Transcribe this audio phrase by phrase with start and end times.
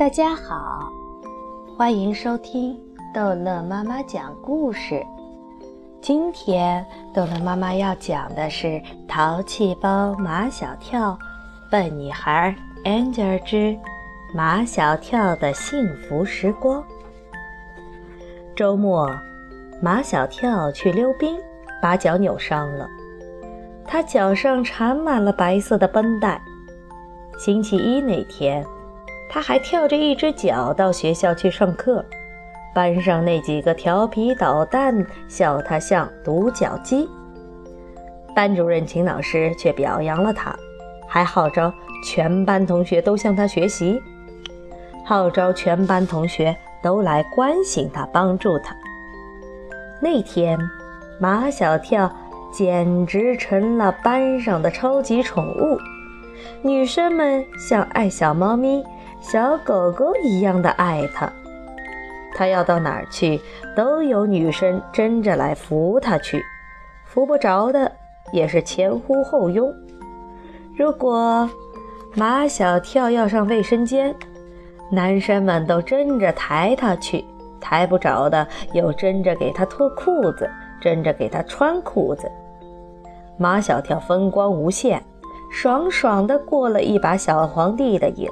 [0.00, 0.90] 大家好，
[1.76, 2.74] 欢迎收听
[3.12, 5.04] 逗乐妈妈讲故事。
[6.00, 6.82] 今天
[7.12, 8.66] 逗乐妈妈要讲的是
[9.06, 11.10] 《淘气包马小跳》，
[11.70, 13.78] 笨女孩 Angel 之
[14.34, 16.82] 马小跳的幸福时光。
[18.56, 19.06] 周末，
[19.82, 21.36] 马小跳去溜冰，
[21.82, 22.88] 把脚扭伤了，
[23.84, 26.40] 他脚上缠满了白色的绷带。
[27.38, 28.64] 星期一那天。
[29.32, 32.04] 他还跳着一只脚到学校去上课，
[32.74, 37.08] 班上那几个调皮捣蛋笑他像独角鸡。
[38.34, 40.52] 班主任秦老师却表扬了他，
[41.06, 41.72] 还号召
[42.04, 44.02] 全班同学都向他学习，
[45.04, 48.74] 号召全班同学都来关心他、帮助他。
[50.02, 50.58] 那天，
[51.20, 52.10] 马小跳
[52.52, 55.78] 简直成了班上的超级宠物，
[56.62, 58.82] 女生们像爱小猫咪。
[59.20, 61.30] 小狗狗一样的爱他，
[62.34, 63.40] 他要到哪儿去，
[63.76, 66.42] 都有女生争着来扶他去，
[67.04, 67.92] 扶不着的
[68.32, 69.72] 也是前呼后拥。
[70.76, 71.48] 如果
[72.14, 74.14] 马小跳要上卫生间，
[74.90, 77.24] 男生们都争着抬他去，
[77.60, 82.28] 抬不着的又争着给他脱裤子，争着给他穿裤子。
[83.36, 85.02] 马小跳风光无限，
[85.52, 88.26] 爽爽的过了一把小皇帝的瘾。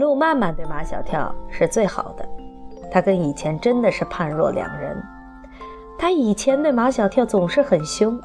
[0.00, 2.26] 陆曼曼对马小跳是最好的，
[2.90, 4.96] 他跟以前真的是判若两人。
[5.98, 8.18] 他以前对马小跳总是很凶，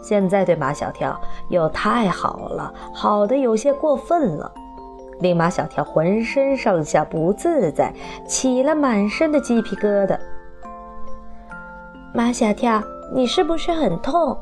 [0.00, 4.52] 现在对马小跳又太好了，好的有些过分了，
[5.18, 7.92] 令马小跳浑身上下不自在，
[8.24, 10.16] 起了满身的鸡皮疙瘩。
[12.14, 12.80] 马小跳，
[13.12, 14.38] 你是不是很痛？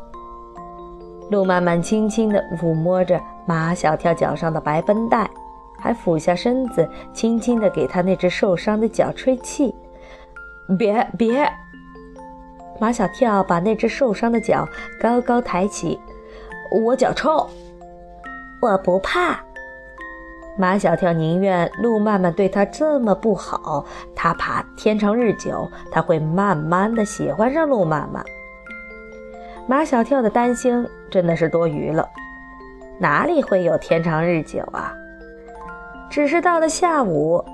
[1.31, 5.31] 陆曼曼轻轻地抚摸着马小跳脚上的白绷带。
[5.79, 9.75] 还俯下身子，轻轻地给他那只受伤的脚吹气。
[10.79, 11.51] 别别！
[12.81, 14.69] 马小跳把那只受伤的脚
[15.01, 15.99] 高高抬起。
[16.85, 17.49] 我脚臭，
[18.61, 19.41] 我不怕。
[20.59, 28.25] 马小跳宁愿路曼曼对他这么不好，他怕天长日久，他会慢慢的喜欢上路曼曼。
[29.67, 32.09] 马小跳的担心真的是多余了，
[32.99, 34.93] 哪里会有天长日久啊？
[36.11, 37.45] 只是到了下午，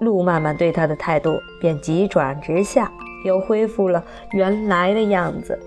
[0.00, 2.90] 陆曼曼对他的态度便急转直下，
[3.24, 4.02] 又恢复了
[4.32, 5.58] 原来的样子。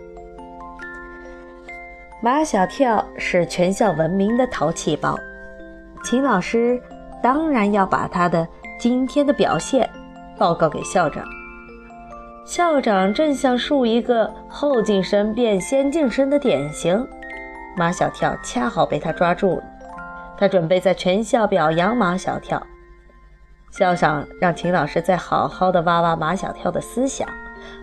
[2.21, 5.17] 马小跳是全校闻名的淘气包，
[6.03, 6.81] 秦老师
[7.21, 8.47] 当然要把他的
[8.79, 9.89] 今天的表现
[10.37, 11.23] 报告给校长。
[12.45, 17.07] 校长正想树一个后进生变先进生的典型，
[17.77, 19.63] 马小跳恰好被他抓住了。
[20.37, 22.61] 他准备在全校表扬马小跳，
[23.71, 27.27] 校长让秦老师再好好的挖挖马小跳的思想，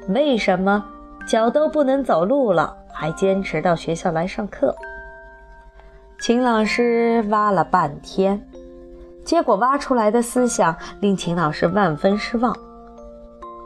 [0.09, 0.85] 为什么
[1.27, 4.77] 脚都不能走路了，还坚持到学校来上课？
[6.21, 8.47] 秦老师挖了半天，
[9.25, 12.55] 结果挖出来的思想令秦老师万分失望。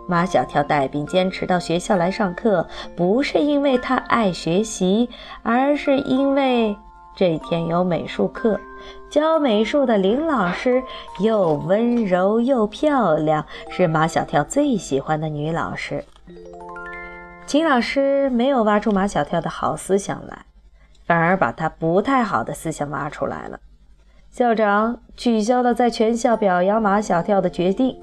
[0.08, 2.66] 马小跳带病坚持到学校来上课，
[2.96, 5.10] 不是因为他爱学习，
[5.42, 6.76] 而是因为。
[7.16, 8.60] 这天有美术课，
[9.08, 10.82] 教美术的林老师
[11.18, 16.04] 又温柔又漂亮，是马小跳最喜欢的女老师。
[17.46, 20.44] 秦老师没有挖出马小跳的好思想来，
[21.06, 23.58] 反而把他不太好的思想挖出来了。
[24.30, 27.98] 校长取消了在全校表扬马小跳的决定，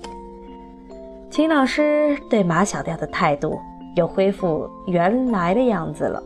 [1.30, 3.60] 秦老师对马小跳的态度
[3.96, 6.24] 又恢复原来的样子了。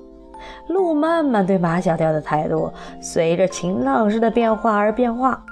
[0.67, 2.71] 陆曼曼对马小跳的态度
[3.01, 5.43] 随着秦老师的变化而变化。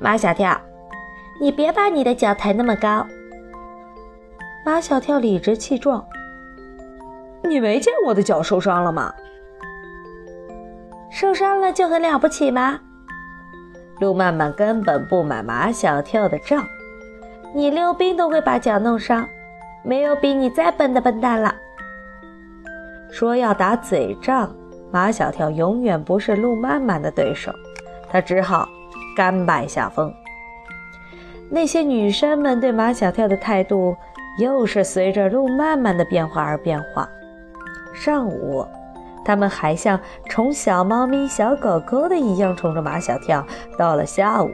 [0.00, 0.60] 马小跳，
[1.40, 3.06] 你别把你的脚抬那么高。
[4.64, 6.04] 马小跳理直气壮
[7.42, 9.14] ：“你没见我的脚受伤了吗？
[11.10, 12.80] 受伤了就很了不起吗？”
[14.00, 16.66] 陆曼曼根本不买马小跳的账
[17.54, 19.26] ：“你溜冰都会把脚弄伤，
[19.82, 21.54] 没有比你再笨的笨蛋了。”
[23.10, 24.54] 说要打嘴仗，
[24.90, 27.52] 马小跳永远不是陆曼曼的对手，
[28.10, 28.68] 他只好
[29.16, 30.12] 甘拜下风。
[31.48, 33.96] 那些女生们对马小跳的态度
[34.38, 37.08] 又是随着陆曼曼的变化而变化。
[37.94, 38.66] 上午，
[39.24, 39.98] 他们还像
[40.28, 43.42] 宠小猫咪、小狗狗的一样宠着马小跳；
[43.78, 44.50] 到了下午，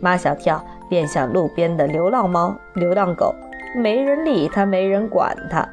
[0.00, 3.34] 马小跳便像路边的流浪猫、流浪狗，
[3.76, 5.68] 没人理他，没人管他。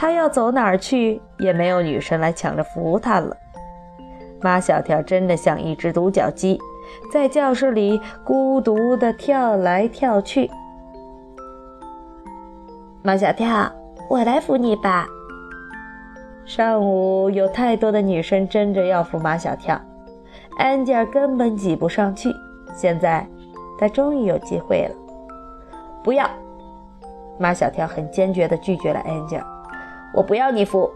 [0.00, 3.36] 他要走哪儿去，也没有女生来抢着扶他了。
[4.40, 6.56] 马小跳真的像一只独角鸡，
[7.12, 10.48] 在教室里孤独地跳来跳去。
[13.02, 13.68] 马小跳，
[14.08, 15.04] 我来扶你吧。
[16.44, 19.80] 上午有太多的女生争着要扶马小跳，
[20.58, 22.32] 安吉尔根本挤不上去。
[22.72, 23.26] 现在，
[23.80, 24.94] 他终于有机会了。
[26.04, 26.30] 不要！
[27.36, 29.44] 马小跳很坚决地拒绝了安吉尔。
[30.18, 30.90] 我不要你扶。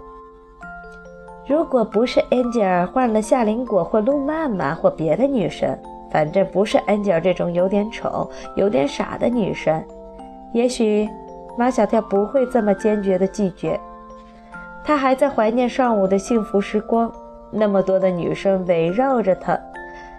[1.47, 5.79] 如果不是安吉尔换了夏林果或路曼曼或别的女生，
[6.11, 9.81] 反正不是安吉尔这种有点丑、有点傻的女生，
[10.53, 11.09] 也许
[11.57, 13.79] 马小跳不会这么坚决地拒绝。
[14.85, 17.13] 他还在怀念上午的幸福时光，
[17.53, 19.57] 那么多的女生围绕着他，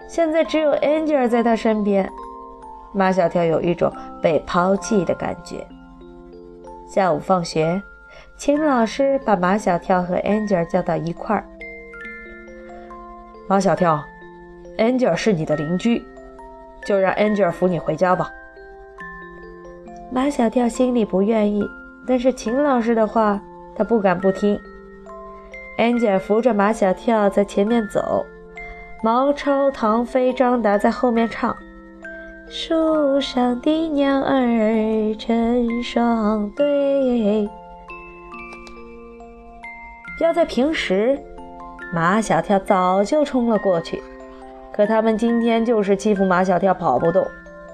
[0.08, 2.10] 现在只有安吉尔在他身边。
[2.94, 3.92] 马小跳有一种
[4.22, 5.66] 被抛弃的感觉。
[6.86, 7.82] 下午放学，
[8.36, 11.44] 秦老师把马小跳和 Angel 叫到一块儿。
[13.48, 14.02] 马小跳
[14.78, 16.02] ，，Angel 是你的邻居，
[16.86, 18.30] 就让 Angel 扶你回家吧。
[20.10, 21.64] 马小跳心里不愿意，
[22.06, 23.40] 但是秦老师的话。
[23.76, 24.56] 他不敢不听。
[25.78, 28.24] Angel 扶着马小跳在前面走，
[29.02, 31.56] 毛超、唐飞、张达在后面唱
[32.48, 37.48] ：“树上的鸟儿成双对。”
[40.20, 41.18] 要在平时，
[41.92, 44.02] 马小跳早就冲了过去，
[44.72, 47.26] 可他们今天就是欺负马小跳跑不动，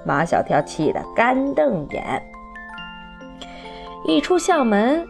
[0.03, 2.21] 马小跳气得干瞪眼。
[4.05, 5.05] 一出校门。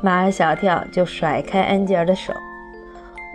[0.00, 2.32] 马小跳就甩开安吉尔的手，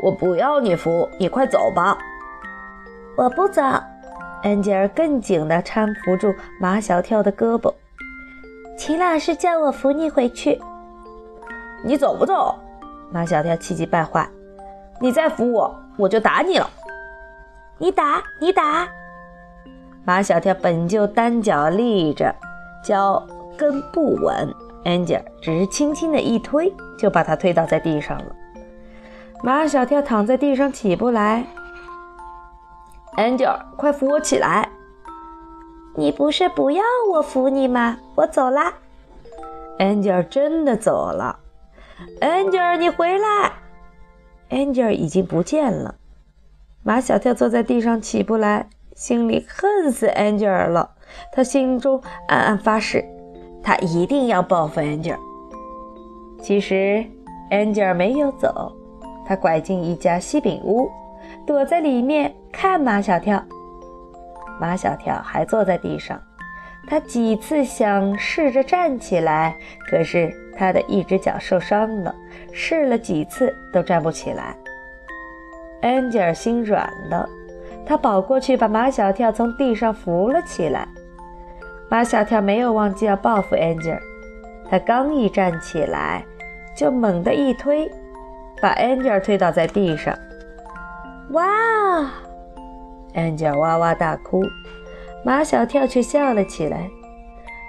[0.03, 1.97] 我不要你扶，你快走吧。
[3.15, 3.61] 我不走。
[4.43, 7.73] 安吉尔更紧地搀扶住马小跳的胳膊。
[8.77, 10.59] 秦老师叫我扶你回去。
[11.83, 12.55] 你走不走？
[13.11, 14.27] 马小跳气急败坏。
[14.99, 16.69] 你再扶我，我就打你了。
[17.77, 18.87] 你打，你打。
[20.03, 22.33] 马小跳本就单脚立着，
[22.83, 23.25] 脚
[23.57, 24.53] 跟不稳。
[24.85, 28.35] 安吉尔只是轻轻的一推，就把他推倒在地上了。
[29.43, 31.45] 马小跳躺在地上起不来。
[33.13, 34.69] 安吉尔，快扶我起来！
[35.95, 37.97] 你不是不要我扶你吗？
[38.15, 38.73] 我走啦。
[39.77, 41.37] 安吉尔真的走了。
[42.21, 43.51] Angel，，你回来
[44.49, 45.95] ！！Angel 已经不见了。
[46.83, 50.91] 马小跳坐在地上起不来，心里恨死 Angel 了。
[51.31, 53.03] 他心中暗暗发誓。
[53.63, 55.17] 他一定要报复 Angel。
[56.41, 57.03] 其实
[57.49, 58.71] ，，Angel 没有走，
[59.25, 60.89] 他拐进一家西饼屋，
[61.45, 63.43] 躲在里面看马小跳。
[64.59, 66.21] 马小跳还坐在地上，
[66.89, 69.55] 他几次想试着站起来，
[69.89, 72.15] 可是他的一只脚受伤了，
[72.53, 74.55] 试了几次都站不起来。
[75.81, 77.27] 安吉尔心软了，
[77.85, 80.87] 他跑过去把马小跳从地上扶了起来。
[81.89, 84.01] 马小跳没有忘记要报复安吉尔，
[84.69, 86.23] 他刚一站起来，
[86.75, 87.91] 就猛地一推，
[88.61, 90.17] 把安吉尔推倒在地上。
[91.31, 91.43] 哇！
[93.13, 94.41] 安吉尔哇哇大哭，
[95.27, 96.89] 马小跳却笑了起来。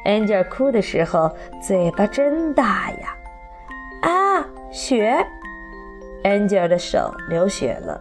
[0.04, 1.28] 安吉尔哭的时候
[1.60, 3.16] 嘴巴真大呀！
[4.02, 5.26] 啊，血！
[6.22, 8.00] 安吉尔的手流血了，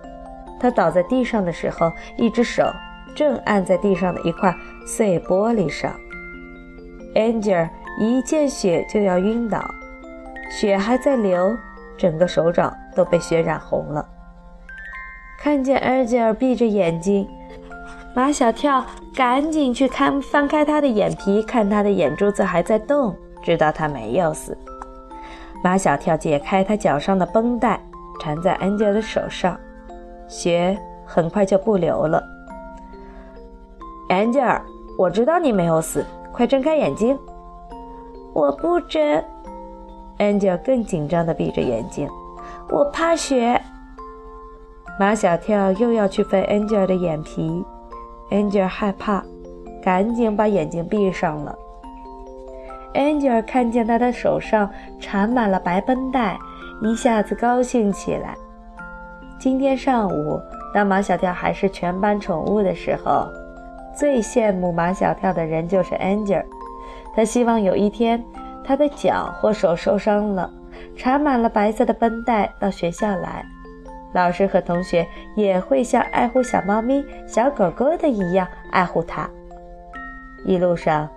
[0.60, 2.72] 他倒在地上的时候，一只手
[3.16, 5.92] 正按在地上的一块碎玻璃上。
[7.16, 7.68] 安吉尔
[8.00, 9.60] 一见血就要晕倒，
[10.52, 11.58] 血还在流，
[11.98, 14.08] 整个手掌都被血染红了。
[15.40, 17.28] 看见安吉尔闭着眼睛，
[18.18, 18.84] 马小跳
[19.14, 24.58] 赶紧去看，翻开他的眼皮，看他的眼珠子还在动，知道他没有死。
[25.64, 27.80] 马小跳解开他脚上的绷带，
[28.20, 29.56] 缠在安吉尔的手上，
[30.28, 32.20] 血很快就不流了。
[34.10, 34.60] 安吉尔，
[34.98, 36.04] 我知道你没有死。
[36.34, 37.16] 快睁开眼睛！
[38.34, 39.24] 我不睁。
[40.18, 42.10] 安吉尔更紧张地闭着眼睛。
[42.70, 43.62] 我怕血。
[45.00, 47.64] 马小跳又要去翻安吉尔的眼皮，
[48.32, 49.24] Angel 害怕，
[49.82, 51.58] 赶紧把眼睛闭上了。
[52.94, 54.70] Angel 看见他的手上
[55.00, 56.38] 缠满了白绷带，
[56.82, 58.36] 一下子高兴起来。
[59.40, 60.40] 今天上午，
[60.74, 63.28] 当马小跳还是全班宠物的时候。
[63.96, 66.44] 最羡慕马小跳的人就是 Angel，
[67.16, 68.24] 他希望有一天
[68.64, 70.48] 他的脚或手受伤了，
[70.96, 73.44] 缠满了白色的绷带到学校来，
[74.18, 75.06] 老师和同学
[75.36, 79.30] 也会像爱护小猫咪、小狗狗的一样爱护它。
[80.44, 81.08] 一路上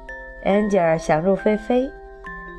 [0.45, 1.91] ，，Angel 想入非非，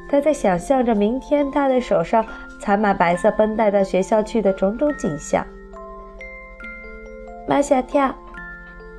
[0.10, 2.26] 他在想象着明天他的手上
[2.60, 5.46] 缠满白色绷带到学校去的种种景象。
[7.48, 8.12] 马小跳。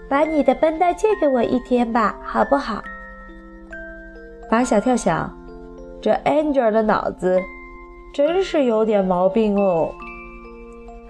[0.09, 2.83] 把你的绷带借给我一天吧，好不好？
[4.51, 5.35] 马小跳想，
[6.03, 7.41] 这 Angel 的脑子
[8.13, 9.91] 真是有点毛病哦。